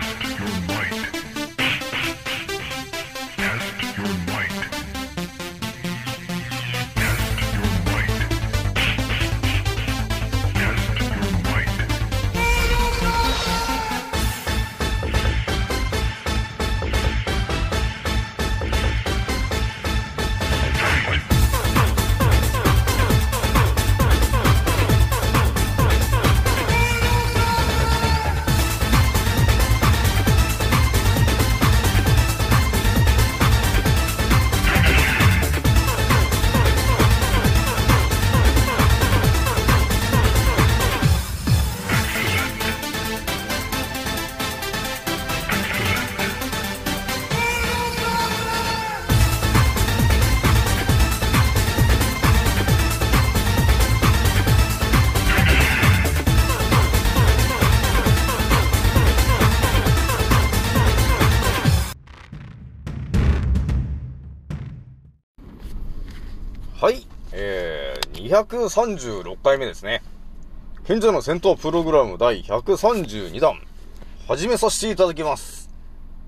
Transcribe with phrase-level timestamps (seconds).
[0.00, 1.33] Test your might.
[68.42, 70.02] 236回目ですね。
[70.84, 73.60] 賢者の戦闘プログラム第132弾、
[74.26, 75.70] 始めさせていただきます。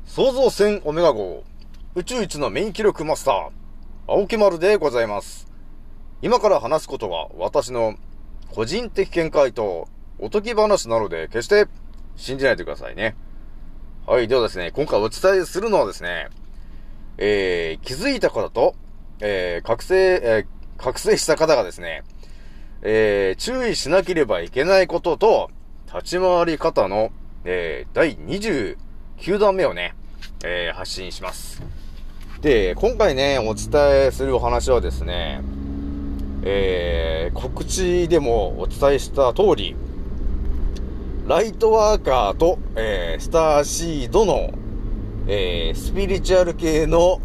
[0.05, 1.43] 創造船オメガ号、
[1.97, 3.49] 宇宙一の免疫力マスター、
[4.07, 5.49] 青木丸でございます。
[6.23, 7.97] 今から話すことは私の
[8.53, 9.89] 個人的見解と
[10.21, 11.67] おとぎ話なので決して
[12.15, 13.17] 信じないでくださいね。
[14.07, 16.29] はい、ではですね、今回お伝えするのはですね、
[17.19, 18.77] えー、気づいた方と、
[19.19, 22.05] えー、覚醒、えー、覚醒した方がですね、
[22.83, 25.51] えー、注意しなければいけないことと、
[25.87, 27.11] 立ち回り方の、
[27.45, 28.77] えー、第29
[29.39, 29.95] 弾目をね、
[30.45, 31.63] えー、発信します。
[32.41, 35.41] で、今回ね、お伝えするお話はですね、
[36.43, 39.75] えー、告知でもお伝えした通り、
[41.27, 44.53] ライトワーカーと、えー、スターシードの、
[45.27, 47.21] えー、スピリチュアル系の、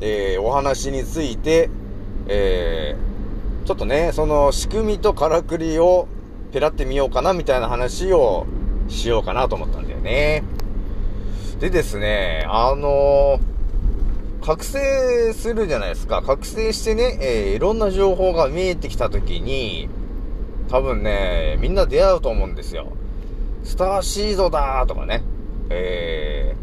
[0.00, 1.70] え、お話について、
[2.28, 6.06] えー、ちょっとね、その仕組みとからくりを
[6.52, 8.46] ペラってみようかなみたいな話を
[8.88, 10.42] しようかなと思ったんだよね。
[11.60, 16.22] でですね、あのー、覚醒するじゃないですか。
[16.22, 19.88] 覚醒してね、えー、いろんな情報が見えてきたときに、
[20.68, 22.92] 多分ね、みんな出会うと思うんですよ。
[23.64, 25.22] スターシードだーとかね。
[25.70, 26.54] え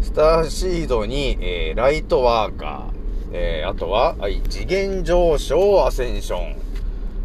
[0.00, 2.91] ー、スターシードに、えー、ライトワーカー、
[3.32, 6.56] えー、あとは、はい、次元上昇アセンション、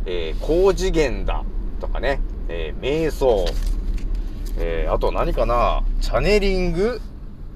[0.05, 1.43] えー、高次元だ、
[1.81, 3.45] とかね、えー、瞑想、
[4.57, 7.01] えー、あと何かな、チャネリング、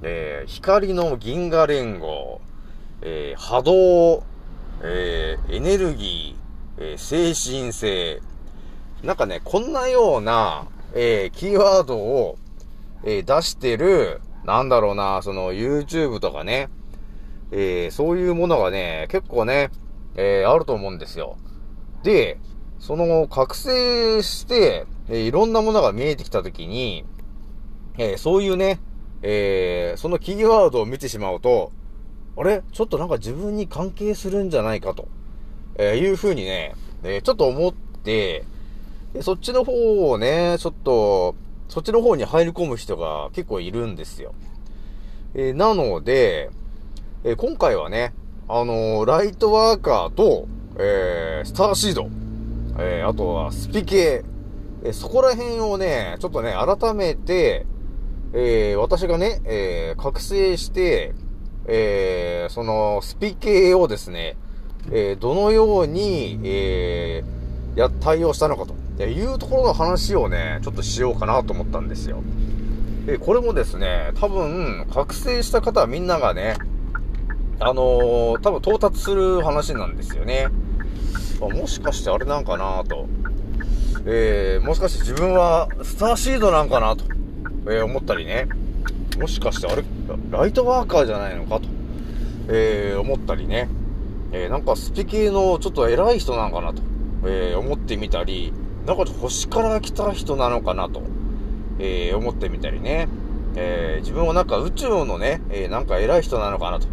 [0.02, 2.40] えー、光の銀河連合、
[3.00, 4.24] えー、波動、
[4.82, 8.20] えー、エネルギー、えー、精神性、
[9.02, 12.36] なんかね、こんなような、えー、キーワードを、
[13.02, 16.68] えー、出してる、なんだろうな、その YouTube とかね、
[17.52, 19.70] えー、そういうものがね、結構ね、
[20.16, 21.36] えー、あると思うんですよ。
[22.02, 22.38] で、
[22.78, 27.04] その覚醒して、えー、いろんなものが見えてきたときに、
[27.98, 28.80] えー、そういうね、
[29.22, 31.70] えー、そのキーワードを見てしまうと、
[32.36, 32.62] あれ？
[32.72, 35.06] ちょっとなんか自分に関係するんじゃないかと、
[35.76, 38.44] えー、いうふうにね、えー、ちょっと思って、
[39.20, 41.34] そっちの方をね、ちょっと、
[41.68, 44.34] そっちの方に入り込む人が結構いるんですよ。
[45.34, 46.50] えー、なので、
[47.24, 48.14] えー、今回はね、
[48.48, 52.08] あのー、ライトワーカーと、えー、スターシード、
[52.80, 54.24] えー、あとはスピ系、
[54.82, 57.64] えー、そこら辺をね、ちょっとね、改めて、
[58.32, 61.14] えー、私がね、えー、覚醒して、
[61.66, 64.36] えー、その、スピ系をですね、
[64.90, 68.74] えー、どのように、えー、や、対応したのかと。
[69.04, 72.22] いうところの話をね、ちょっとしようかなと思ったんですよ。
[73.06, 76.56] で、これもですね、多分、覚醒した方はみんながね、
[77.64, 80.48] あのー、多分到達する話なんですよね。
[81.40, 83.06] もしかしてあれなんかなと。
[84.04, 87.04] えー、もしかして自分はスターシードなんかなと、
[87.66, 88.48] えー、思ったりね。
[89.18, 89.84] もしかしてあれ、
[90.30, 91.68] ライトワーカーじゃないのかと、
[92.48, 93.68] えー、思ったりね。
[94.32, 96.82] えー、なんかスピ系のちょっと偉い人なんかなと、
[97.24, 98.52] えー、思ってみたり、
[98.86, 101.02] なんか星から来た人なのかなと、
[101.78, 103.08] えー、思ってみたりね。
[103.54, 106.88] えー、自分はなんか宇宙のね、えー、なんか偉い人なのかなと。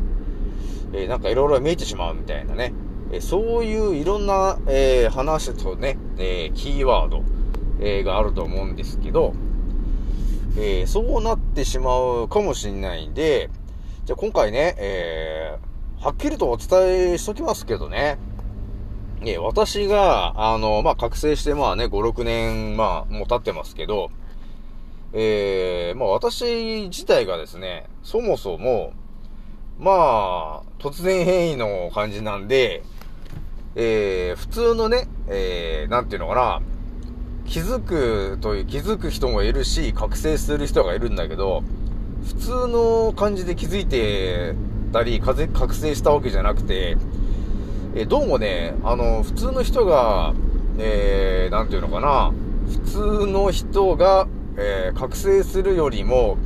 [0.94, 2.74] えー、なんかいろいろ見えてしまうみたいなね。
[3.12, 7.24] え、そういういろんな、えー、話とね、えー、キーワード、
[7.80, 9.34] え、があると思うんですけど、
[10.58, 13.50] え、そうなってしまうかもしれないんで、
[14.06, 15.58] じゃあ今回ね、え、
[16.02, 18.18] はっきりとお伝えしときますけどね、
[19.26, 24.12] え、私が、あの、まあ、覚醒してまあね、5、6年、まあ、もう経ってますけど、
[25.12, 28.94] えー、まあ私自体がですね、そもそも、
[29.80, 32.84] まあ、突然変異の感じなんで、
[33.76, 36.62] えー、普通のね、えー、なんていうのかな、
[37.46, 41.64] 気づくという、気づく人もいるし、覚醒する人がいるんだけど、
[42.28, 44.54] 普通の感じで気づいて
[44.92, 46.98] たり、風覚醒したわけじゃなくて、
[47.96, 50.34] えーどうもね、あの、普通の人が、
[50.78, 52.34] えー、なんていうのかな、
[52.86, 54.28] 普通の人が、
[54.58, 56.38] えー覚醒するよりも、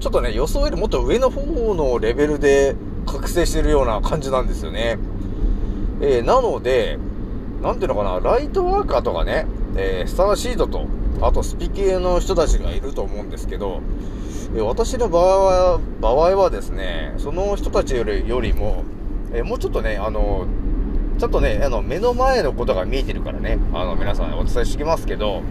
[0.00, 2.74] ちょっとね、予想よりもっと上の方のレベルで
[3.06, 4.98] 覚醒してるような感じなんですよね。
[6.00, 6.98] えーなので、
[7.62, 10.86] なんていうのかな、ライトワーカーとかね、えースターシードと、
[11.20, 13.82] あとスピ系の人たちがいると思うんですけど、
[14.56, 15.38] え私の場合
[15.74, 18.84] は、場合はですね、その人たちよりよりも、
[19.34, 20.46] えーもうちょっとね、あの、
[21.18, 25.42] ちょっとね、あの、目の前のことが見えてるからね、あの、皆さんお伝えしてきますけど、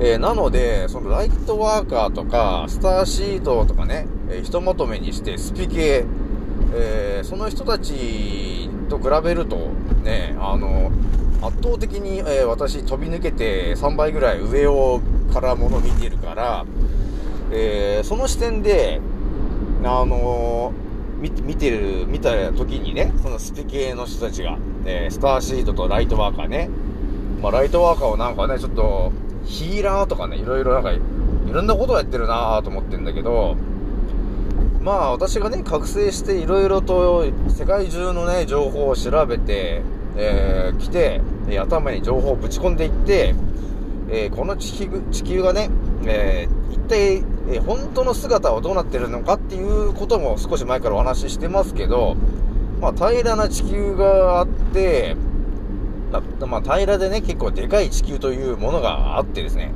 [0.00, 6.04] えーなので、そのライトワーカーとか、スターシードとかね、えーひとまとめにして、スピ系、
[6.74, 9.56] えーその人たちと比べると、
[10.04, 10.92] ね、あの、
[11.42, 15.00] 圧倒的に、えー私飛び抜けて3倍ぐらい上を
[15.32, 16.64] からもの見てるから、
[17.50, 19.00] えーその視点で、
[19.84, 20.72] あの
[21.20, 26.70] 見てる、見た時にね、そのスピ系の人たちが、えースターシードとライトワーカーね、
[27.42, 29.12] まあ、ライトワーカーをなんかね、ちょっと、
[29.48, 31.00] ヒーラーとかね、いろいろなんか、い
[31.50, 33.56] ろんなことをやってるなぁと思ってんだけど、
[34.82, 39.82] まあ私がね、覚醒していろいろと世界中のね、情報を調べて、
[40.16, 41.22] えー、来て、
[41.58, 43.34] 頭に情報をぶち込んでいって、
[44.10, 45.70] えーこの地球地球がね、
[46.04, 47.16] えー一体、
[47.50, 52.16] えー本当の姿はどうなってるのかっていうことも少し前からお話ししてますけど、
[52.80, 55.16] まあ平らな地球があって、
[56.10, 59.72] まあ、まあ、平らでね、結構でかい地球というものがあってですね、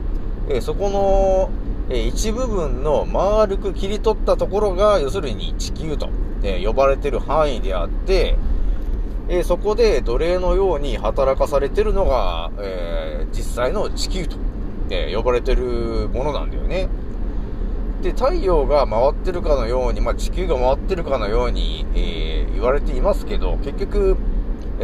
[0.48, 1.50] えそこの、
[1.90, 6.08] え一部分の丸く切り取ったところが、要するに地球と、
[6.42, 8.36] え呼ばれてる範囲であって、
[9.28, 14.36] えそこで奴隷のように働かされてるのが、えー実際の地球と、
[14.90, 16.88] え呼ばれてるものなんだよね。
[18.02, 24.16] で、太陽が回ってるかのように、まあ、地球が回ってるかのように、えー言われていますけど、結局、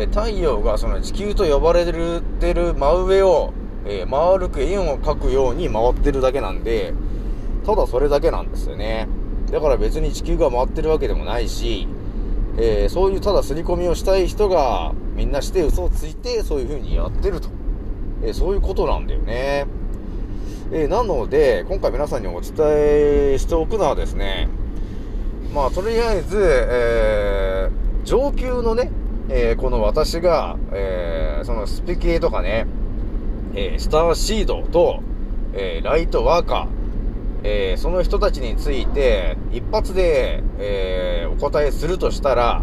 [0.00, 3.52] え太陽がその地球と呼ばれてるてる真上を、
[3.84, 6.94] えー丸く円を描くように回ってるだけなんで、
[7.66, 9.08] ただそれだけなんですよね。
[9.50, 11.88] だから別に地球が回ってるわけでもないし、
[12.58, 17.48] えーそういうただ刷り込みをしたい人がみんなして嘘をついてそういう風にやってると。
[18.22, 19.66] えーそういうことなんだよね。
[20.70, 24.48] えーなので、今回皆さんにお伝えしておくのはですね、
[25.52, 28.90] まあ、とりあえず、えー上級のね、
[29.30, 32.66] えーこの私が、えーそのスピ系とかね、
[33.54, 35.02] えースターシードと、
[35.54, 42.62] えライトワーカー、えその人たちについて、一発で、えお答えするとしたら、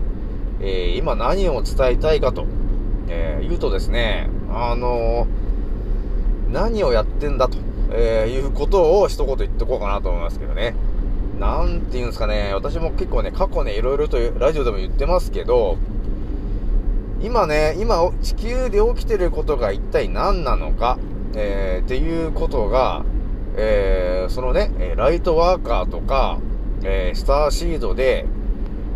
[0.62, 2.45] え今何を伝えたいかと、
[3.09, 5.27] え言うとですね、あの
[6.51, 7.57] 何をやってんだと、
[7.91, 10.75] えいうことを一言言っておこうかなと思いますけどね。
[11.39, 15.77] なんて言うんですかね、私も結構ね、過去ね、いろいろとラジオでも言ってますけど、
[17.21, 20.98] 今ね、今、地球で起きてることが一体何なのか、
[21.36, 23.03] えーっていうことが、
[23.57, 26.39] えーそのね、ライトワーカーとか、
[26.84, 28.25] えースターシードで、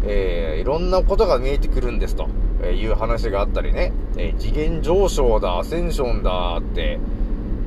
[0.06, 2.28] えーいろんなことが見えてくるんですと
[2.62, 7.00] えいう話があったりね、えー次元上昇だ、アセンションだって、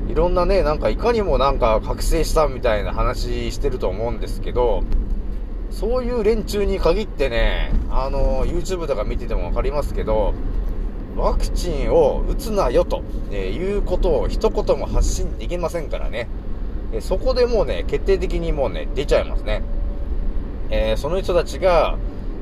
[0.07, 4.83] いろんなね、なんかいかにもなんか覚醒したみたいな話してると思うんですけど、
[5.73, 10.33] そういう連中に限ってね、あの、YouTube とか見ててもわかりますけど、
[11.17, 16.29] ワクチンを打つなよと、えーいうことを一言も発信できませんからね。
[16.93, 19.63] えーそこでもうね、決定的にもうね、出ちゃいますね。
[20.69, 21.97] えーその人たちが、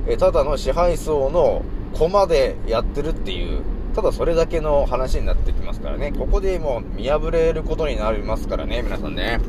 [0.07, 3.61] えただの支配層の駒でやってるっていう、
[3.95, 6.11] ただそれだけの話になってきますからね。
[6.11, 9.39] ここでもう見破れることになりますからね、皆さんね。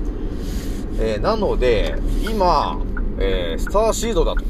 [1.00, 1.96] えなので、
[2.30, 2.78] 今、
[3.22, 4.44] えースターシードだと、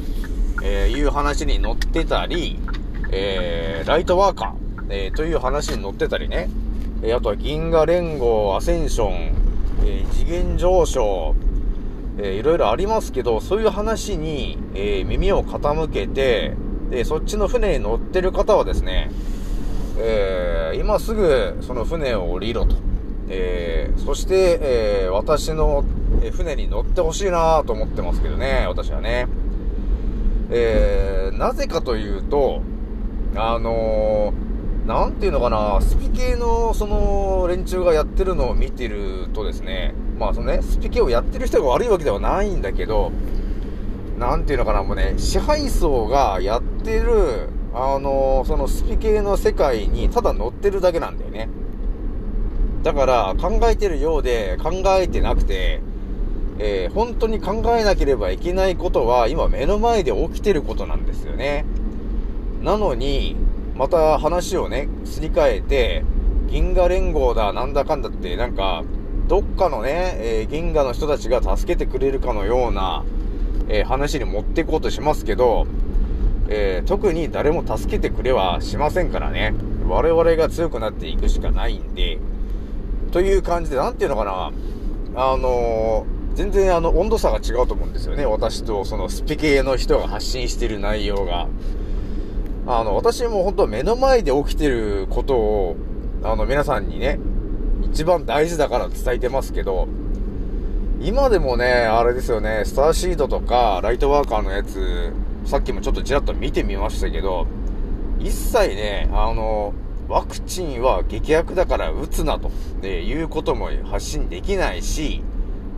[0.63, 2.59] えいう話に乗ってたり、
[3.11, 6.49] えーライトワーカー、えーという話に乗ってたりね。
[7.03, 9.11] えあとは銀河連合、アセンション、
[9.85, 11.35] えー次元上昇、
[12.17, 16.55] えーいろいろありますけど、そういう話に、えー耳を傾けて、
[16.89, 19.11] で、そっちの船に乗ってる方はですね、
[19.99, 22.75] えー今すぐその船を降りろと。
[23.29, 25.83] えーそして、えー私の
[26.23, 29.27] え船に乗ってほしいなと思ってますけどね、私はね。
[30.49, 32.61] えーなぜかというと、
[33.35, 43.11] あのーなんていうのかな、スピ系のその連中がやってるのを見てるとですね、まあそのね、スピ系をやってる人が悪いわけではないんだけど、
[44.19, 51.49] なんていうのかな、もうね、支配層がやってる、あのそのスピ系の世界にただ乗ってるだけなんだよね。
[52.83, 55.81] だから、考えてるようで考えてなくて、
[56.59, 61.65] えー本当に考えなければいけないことは、今目の前で起きてることなんですよね。
[62.61, 63.35] なのに、
[63.75, 66.03] また話をね、すり替えて、
[66.47, 68.83] 銀河連合だ、なんだかんだって、なんか、
[69.27, 73.03] どっかのね、えー銀河の人たちが助けてくれるかのような、
[73.67, 75.65] えー話に持っていこうとしますけど、
[76.49, 79.53] えー特に誰も助けてくれはしませんからね。
[79.87, 82.19] 我々が強くなっていくしかないんで、
[83.11, 84.51] という感じで、なんていうのかな、
[85.15, 86.05] あの
[86.35, 88.25] 全然あの、温度差が違うと思うんですよね。
[88.25, 91.47] 私とそのスピ系の人が発信している内容が。
[92.65, 95.75] あの、私も本当目の前で起きてることを、
[96.23, 97.19] あの、皆さんにね、
[97.83, 99.87] 一番大事だから伝えてますけど、
[101.01, 105.11] 今でもね、あれですよね、スターシードとか、ライトワーカーのやつ、
[105.45, 107.45] さっきもちょっとちらっと見てみましたけど、
[108.19, 109.73] 一切ね、あの、
[110.07, 112.49] ワクチンは劇薬だから打つなと、
[112.81, 115.21] えいうことも発信できないし、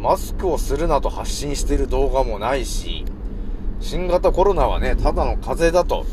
[0.05, 3.05] マスクをするなと発信している動画もないし、
[3.79, 6.05] 新型コロナはね、ただの風邪だと、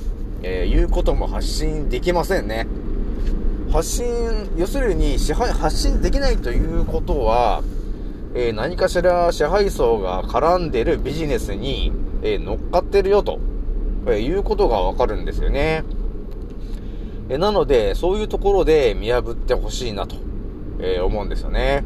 [0.42, 2.66] えいうことも発信できませんね。
[3.70, 4.06] 発信、
[4.56, 7.62] 要するに支配、発信できないということは、
[8.34, 13.40] えー何かしら支配層が絡んでるビジネスに、えー乗っかってるよと、
[14.08, 15.84] えいうことがわかるんですよね。
[17.28, 20.16] えなので、そういうところで見破ってほしいなと、
[20.80, 21.84] え思うんですよね。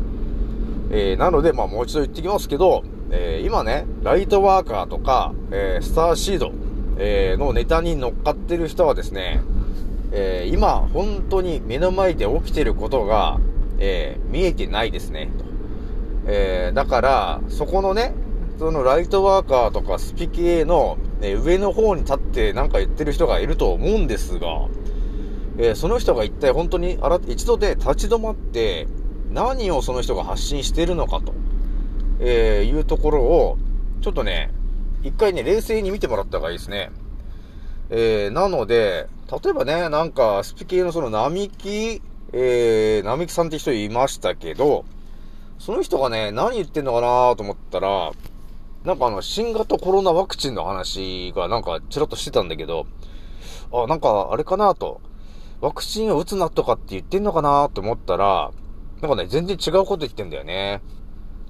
[0.90, 6.52] えーなので、まあもう一度言ってきますけど、えー今ね、ライトワーカーとか、えースターシード、
[6.98, 9.42] えーのネタに乗っかってる人はですね、
[10.12, 13.38] えー今、本当に目の前で起きてることが、
[13.78, 15.44] えー見えてないですね、と。
[16.26, 18.14] えーだから、そこのね、
[18.58, 24.68] そのライトワーカーとかスピ系の、え上の方に立ってなんか言ってる人がいると思うんですが、
[25.58, 28.86] えーその人が一体本当にあら一度で立ち止まって、
[29.30, 31.34] 何をその人が発信してるのかと、
[32.20, 33.58] えーいうところを、
[34.00, 34.52] ちょっとね、
[35.02, 36.90] 一回ね、冷静に見てもらった方がいいですね。
[37.90, 42.00] えーなので、例えばね、なんか、スピ系のその並木、
[42.32, 44.84] えー、並木さんって人いましたけど、
[45.58, 48.12] その人がね、何言ってんのかなと思ったら、
[48.84, 52.86] なんかあの、新型コロナワクチンの話がなんかちらっとしてたんだけど、
[53.72, 55.00] あ、なんかあれかなと、
[55.60, 58.52] ワクチンを打つなとかって言ってんのかなと思ったら、
[59.00, 60.80] なんかね、全然違うこと言ってんだよね。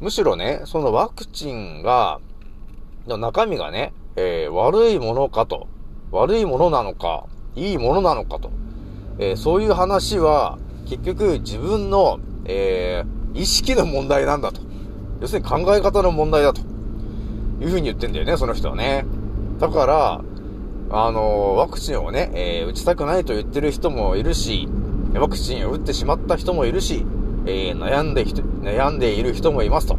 [0.01, 2.21] むしろね、そのワクチンが、
[3.07, 5.69] の中身がね、えー悪いものかと、
[6.11, 8.51] 悪いものなのか、いいものなのかと、
[9.19, 14.63] えーそういう話は、結局自分の、えー意識の問題なんだと。
[15.21, 16.63] 要するに考え方の問題だと。
[17.61, 19.05] いうふうに言ってんだよね、その人はね。
[19.59, 20.21] だから、
[20.89, 24.69] あのワクチンをね、えー打ちたくないと言ってる人もいるし、
[25.15, 27.05] ワクチンを打ってしまった人もいるし、
[27.47, 29.99] えー悩んで人、悩んでいる人もいますと。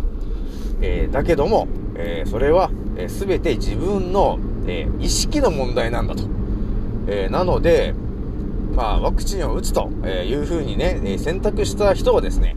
[0.81, 6.23] えーだけども、えーそれは、えー全て自分の、え意識の問題なんだと。
[7.07, 7.93] えなので、
[8.75, 12.55] まあ、ワクチンを打つというふうにね、え選択した人はですね、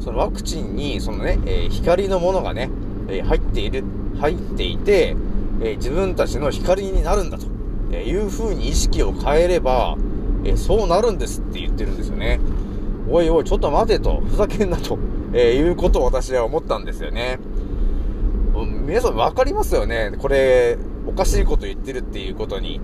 [0.00, 2.70] そのワクチンに、そのね、え光のものがね、
[3.08, 3.84] え入っている、
[4.20, 5.16] 入っていて、
[5.62, 7.46] え自分たちの光になるんだと、
[7.90, 9.96] えいうふうに意識を変えれば、
[10.44, 12.38] えそうなるんですって言ってるんですよね。
[13.08, 14.98] おいおい、ちょっと待てと、ふざけんなと、
[15.32, 17.38] えーいうことを私は思ったんですよね。
[18.86, 22.80] 皆さん分かりますよねこれ、おかしいこと言ってるっていうことに。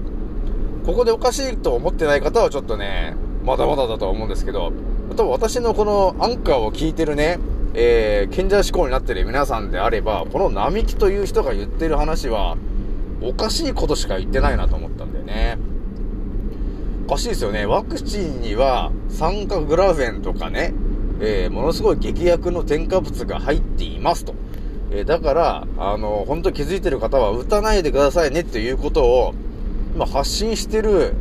[0.84, 4.72] ここでおかしいと思ってない方はちょっとね、まだまだだと思うんですけど、
[5.16, 7.38] 多分私のこのアンカーを聞いてるね、
[7.74, 12.56] えー、賢者志向になってる皆さんであれば、この並木という人が言ってる話は、
[13.22, 15.58] おかしいことしか言ってないなと思ったんだよね。
[17.06, 17.66] おかしいですよね。
[17.66, 20.73] ワクチンには酸化グラフェンとかね、
[21.21, 24.35] えーものすごい劇薬の添加物が入っていますと。
[24.90, 29.35] えーだから、あの、本当気づいてる方は打たないでくださいねっていうことを、
[29.94, 31.14] 今発信してる。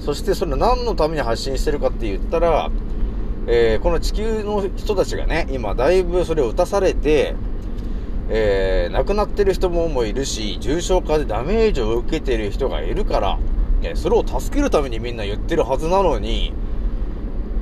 [0.00, 2.70] そしてそれ何のために発信してるかって言ったら、
[3.46, 7.36] えーこの地球の人たちがね、今だいぶそれを打たされて、
[8.30, 13.38] えー亡くなってる人ももいるし、重症化でダメージを受けてる人がいるから、
[13.82, 16.52] えそれを助けるためにみんな言ってるはずなのに、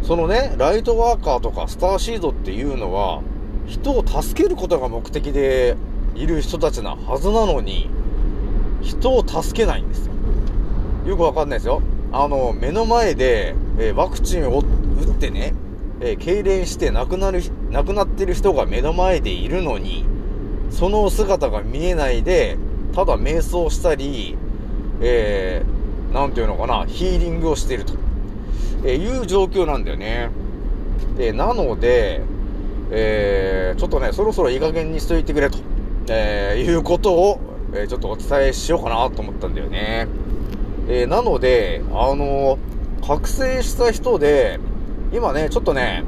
[0.02, 3.22] そのね、ライトワーカーとかスターシードっていうのは、
[3.66, 5.76] 人を助けることが目的で
[6.14, 7.90] いる人たちなはずなのに、
[8.82, 10.12] 人を助けないんですよ。
[11.06, 11.82] よくわかんないですよ。
[12.12, 15.54] あの、目の前で、えーワクチンを打ってね、
[16.00, 20.04] えー痙攣して亡くなる、亡くなってる人が目の前でいるのに、
[20.70, 22.56] その姿が見えないで、
[22.94, 24.36] ただ瞑想したり、
[25.00, 25.75] えー、
[26.16, 27.92] なんていうのかな、ヒーリングをしていると、
[28.86, 30.30] えいう状況なんだよね。
[31.18, 32.22] で、なので、
[32.90, 35.58] えー、ちょっとね、そろそろいい加減にしといてくれと、
[36.08, 37.40] えー、いうことを、
[37.74, 40.08] えーちょっとお伝えしようかなと思ったんだよね。
[40.88, 42.56] えーなので、あの
[43.06, 44.58] 覚醒した人で、
[45.12, 46.02] 今ね、ちょっとね、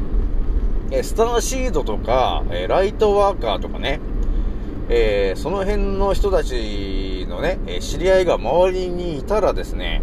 [1.03, 4.01] スターシードとか、えライトワーカーとかね、
[4.89, 6.55] えその辺の人たち
[7.39, 10.03] のね、え知り合いが周りにいたらですね、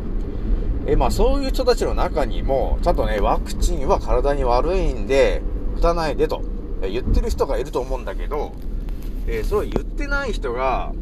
[0.88, 5.42] えまあそういう人たちの中にも、ちゃんとね、ワクチンは体に悪いんで、
[5.77, 6.42] 打たないでと、
[6.82, 8.54] 言ってる人がいると思うんだけど、
[9.27, 10.94] えーそれを言ってない人が、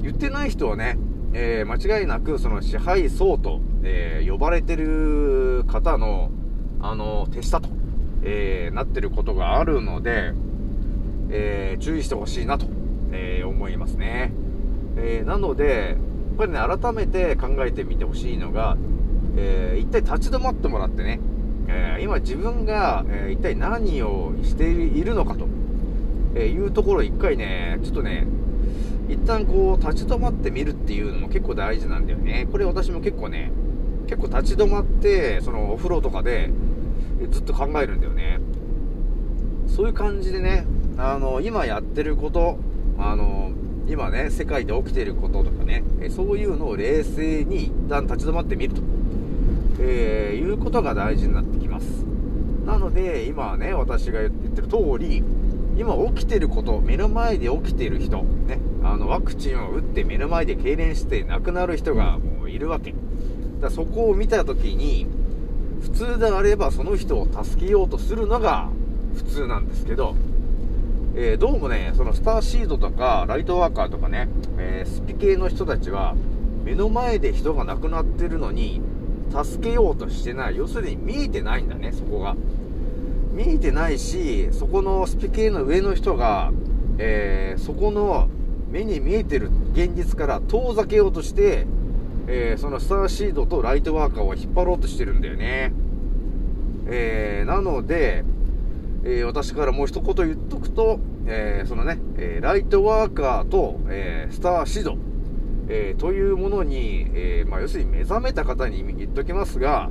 [0.00, 0.98] 言ってない人はね、
[1.32, 6.30] えー間違いなくその支配層と、えー呼ばれてる方の、
[6.80, 7.68] あの、手下と、
[8.24, 10.32] えなってることがあるので、
[11.30, 12.66] え注意してほしいなと、
[13.12, 14.32] え思いますね。
[14.96, 18.76] えーなので、やっぱりね、改めて考えてみてほしいのが、
[19.36, 21.20] えー一体立ち止まってもらってね、
[21.68, 25.46] えー今自分が、え一体何をしているのかと、
[26.34, 28.26] えいうところを一回ね、ちょっとね、
[29.08, 32.48] 一旦こう立ち止まってみるっていうのも結構大事なんだよね。
[32.50, 33.52] これ私も結構ね、
[34.06, 36.50] 結構立ち止まって、そのお風呂とかで
[37.30, 38.40] ずっと考えるんだよね。
[39.68, 40.66] そういう感じでね、
[40.98, 42.58] あの、今やってること、
[42.98, 43.45] あの、
[43.88, 48.82] 今ね、世界で起きていることとかね、そういうのを冷静に一旦立ち止まってみると、
[49.80, 52.04] えーいうことが大事になってきます。
[52.64, 55.22] なので、今はね、私が言ってる通り、
[55.76, 62.94] 今起きてること、目の前で起きてる人、ね、あの、ワクチンを打って目の前で痙攣して亡くなる人がもういるわけ。
[63.60, 65.06] だそこを見たときに、
[65.82, 68.68] 普通であればその人を助けようとするのが
[69.14, 70.16] 普通なんですけど、
[71.18, 76.14] えーどうもね、そのスターシードとかライトワーカーとかね、えースピ系の人たちは
[76.62, 78.82] 目の前で人が亡くなってるのに
[79.30, 80.56] 助けようとしてない。
[80.58, 82.36] 要するに見えてないんだね、そこが。
[83.32, 86.52] 見えてないし、そこのスピ系の上の人が、
[86.98, 88.28] えーそこの
[88.70, 91.66] 目に見えてる現実から遠ざけようとして、
[92.26, 95.72] えーそのスターシードとライトワーカーを引っ張ろうとしてるんだよね。
[96.88, 98.22] えーなので、
[99.06, 104.98] えー私からもう一言言っとくと、えーそのね、えーライトワーカーと、えスターシード、
[105.68, 109.90] えというものに、えまあ、要するに目覚めた方に言っときますが、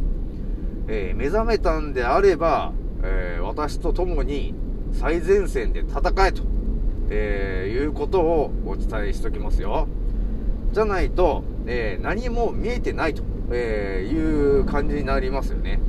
[0.90, 2.74] え目覚めたんであれば、
[3.04, 4.54] え私と共に
[4.92, 6.44] 最前線で戦えと、
[7.10, 9.88] えいうことをお伝えしときますよ。
[10.74, 15.80] じゃないと、え何も見えてないと、えいう感じになりますよね。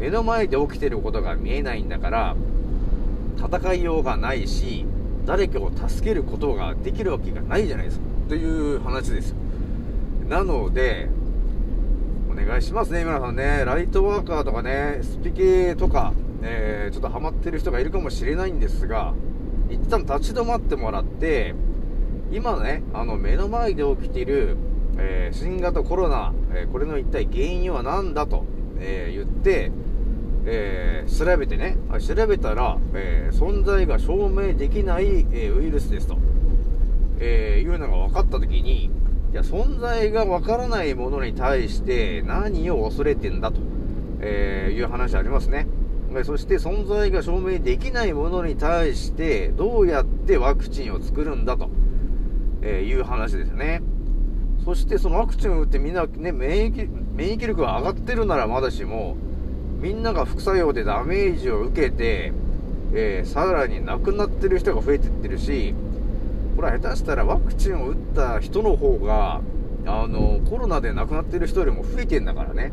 [0.00, 2.36] 目の前で起きてることが見えないんだから、
[3.36, 4.86] 戦いようがないし、
[5.26, 8.06] 誰かを助けることができるわけがないじゃないですか。
[8.30, 9.34] という話です。
[10.26, 11.10] なので、
[12.30, 13.64] お願いしますね、皆さんね。
[13.66, 19.12] ライトワーカーとかね、スピ系とか、えーちょっとハマってる人がいるかもしれないんですが、
[19.68, 21.54] 一旦立ち止まってもらって、
[22.32, 24.56] 今ね、あの目の前で起きている、
[24.96, 28.46] えー新型コロナ、えーこれの一体原因は何だと、
[28.78, 29.70] え言って、
[30.46, 36.18] えー調べてね、調べたら、えー存在が証明できない、えーウイルスですと、
[37.18, 38.90] えいうのが分かったときに、い
[39.32, 43.60] や、存在が分からないものに対して何を恐れてんだと、
[44.20, 45.66] えいう話ありますね。
[46.24, 51.70] そして存在が証明できないものに対してどうやってワクチンを作るんだと、
[52.62, 53.82] えいう話ですね。
[54.64, 59.16] そしてそのワクチンを打ってみんなね、免疫、免疫力が上がってるならまだしも、
[59.80, 62.32] みんなが副作用でダメージを受けて、
[62.92, 65.74] えーさらに亡くなってる人が増えてってるし、
[66.56, 69.40] これは下手したらワクチンを打った人の方が、
[69.86, 72.72] あの、コロナで亡くなってる人よりも増えてんだからね。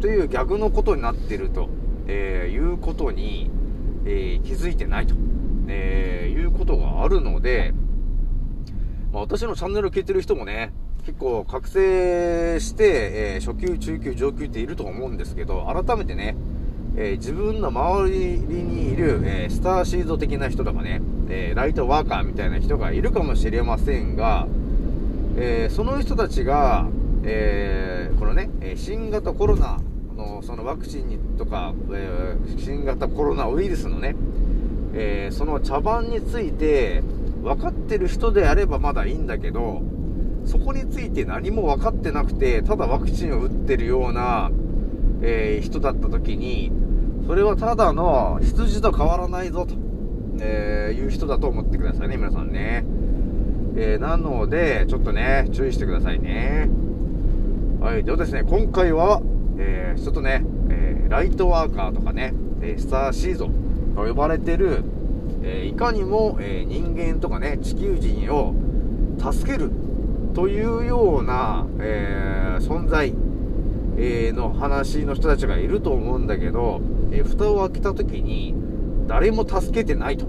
[0.00, 1.70] という逆のことになってると、
[2.06, 3.50] えーいうことに、
[4.04, 5.14] えー気づいてないと、
[5.68, 7.72] えーいうことがあるので、
[9.12, 10.72] まあ、私のチャンネルを聞いてる人もね、
[11.06, 12.84] 結構覚醒して、
[13.34, 16.36] えー初級、中級、上級っていると思うんですけど、改めてね、
[16.96, 24.46] えー自分の周りにいる、えースターシード的な人とかね、えーライトワーカーみたいな人がいるかもしれませんが、
[25.36, 26.86] えーその人たちが、
[27.24, 29.80] えーこのね、新型コロナ
[30.16, 34.14] のそのワクチンにとか、えー新型コロナウイルスのね、
[34.94, 37.02] えーその茶番について
[37.42, 39.80] 分かってる人であればまだいいんだけど、
[40.48, 44.50] そこについて何も分かってなくて、ただワクチンを打ってるような、
[45.20, 46.72] えー人だった時に、
[47.26, 49.74] それはただの羊と変わらないぞと、
[50.40, 52.86] えーいう人だと思ってくださいね、皆さんね。
[53.76, 56.70] えーなので、ちょっとね、注意してくださいね。
[57.80, 59.20] はい、ではですね、今回は、
[59.58, 62.32] えーちょっとね、えーライトワーカーとかね、
[62.62, 64.82] えスターシーゾンと呼ばれてる、
[65.42, 68.54] えいかにも、え人間とかね、地球人を
[69.18, 69.70] 助ける
[70.34, 73.14] というような、えー存在、
[73.96, 76.80] えーの話の人たちがいると思うんだけど、
[77.12, 78.54] えー蓋を開けた時に
[79.06, 80.26] 誰も助けてないと、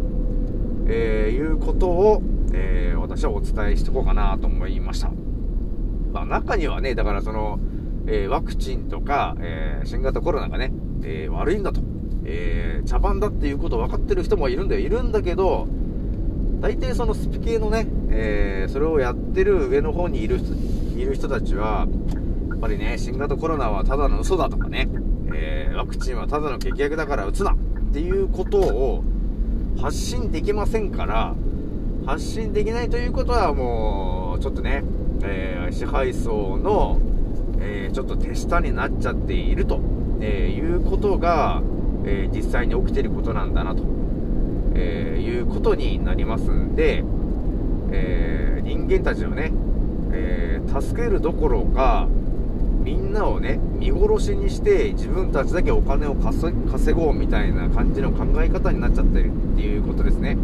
[0.87, 2.21] えいうことを、
[2.53, 5.11] えー私はお伝えしておこうかなと思いました。
[6.13, 7.59] まあ、中にはね、だからその、
[8.07, 10.71] えーワクチンとか、えー新型コロナがね、
[11.03, 11.81] え悪いんだと、
[12.25, 14.81] えー茶番だっていうことを分かってる人もいるんだよ。
[14.81, 15.67] いるんだけど、
[16.61, 20.53] 大体そのスピ系のね、えーそれをやってる上の方にいる人
[20.97, 21.87] いる人たちは、
[22.49, 24.89] やっぱりね、新型コロナはただの嘘だとかね、
[25.33, 27.57] えーワクチンはただの劇薬だから打つなっ
[27.93, 29.03] ていうことを
[29.79, 31.35] 発信できませんから、
[32.05, 34.83] 発信できないということはもう、ちょっとね、
[35.23, 36.99] えー支配層の、
[37.59, 39.79] えちょっと手下になっちゃっていると、
[40.19, 41.61] えいうことが、
[42.05, 43.83] え実際に起きてることなんだなと、
[44.73, 47.03] えいうことになりますんで、
[47.91, 49.51] えー人間たちをね、
[50.11, 52.07] えー助けるどころか、
[52.83, 56.53] みんなをね、見殺しにして自分たちだけお金を稼
[56.93, 60.37] ごうみたいな感じの考え方になっちゃってるっていうことですね。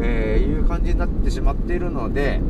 [0.00, 2.40] えーいう感じになってしまっているので、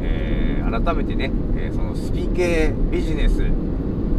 [0.00, 0.50] えー
[0.84, 3.42] 改めてね、えそのスピ系ビジネス、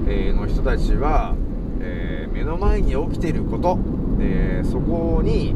[0.07, 1.33] えの人たちは、
[1.79, 3.79] え目の前に起きていること、
[4.19, 5.55] えそこに、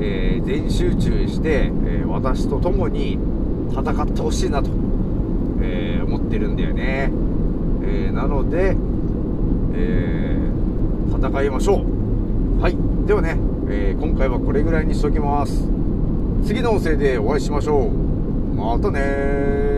[0.00, 3.18] えー全集中して、え私と共に
[3.70, 4.70] 戦ってほしいなと、
[5.60, 7.12] え思ってるんだよね、
[7.82, 8.76] えなので、
[9.74, 10.38] え
[11.12, 12.60] 戦いましょう。
[12.62, 12.76] はい。
[13.06, 13.36] ではね、
[13.68, 15.68] え今回はこれぐらいにしときます。
[16.44, 18.56] 次の音声でお会いしましょう。
[18.56, 19.69] またね